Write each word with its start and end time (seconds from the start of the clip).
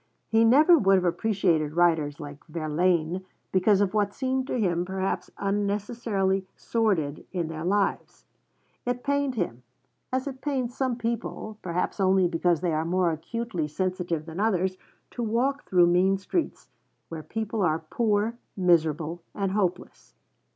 He 0.29 0.43
never 0.43 0.79
would 0.79 0.95
have 0.95 1.05
appreciated 1.05 1.73
writers 1.75 2.19
like 2.19 2.43
Verlaine, 2.47 3.23
because 3.51 3.81
of 3.81 3.93
what 3.93 4.15
seemed 4.15 4.47
to 4.47 4.59
him 4.59 4.83
perhaps 4.83 5.29
unnecessarily 5.37 6.47
'sordid' 6.55 7.23
in 7.31 7.49
their 7.49 7.63
lives. 7.63 8.25
It 8.83 9.03
pained 9.03 9.35
him, 9.35 9.61
as 10.11 10.25
it 10.25 10.41
pains 10.41 10.75
some 10.75 10.95
people, 10.95 11.59
perhaps 11.61 11.99
only 11.99 12.27
because 12.27 12.61
they 12.61 12.73
are 12.73 12.83
more 12.83 13.11
acutely 13.11 13.67
sensitive 13.67 14.25
than 14.25 14.39
others, 14.39 14.75
to 15.11 15.21
walk 15.21 15.65
through 15.69 15.85
mean 15.85 16.17
streets, 16.17 16.67
where 17.09 17.21
people 17.21 17.61
are 17.61 17.77
poor, 17.91 18.39
miserable, 18.57 19.21
and 19.35 19.51
hopeless. 19.51 20.15